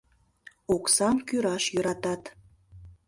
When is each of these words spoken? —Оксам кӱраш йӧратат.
—Оксам 0.75 1.17
кӱраш 1.27 1.63
йӧратат. 1.73 2.23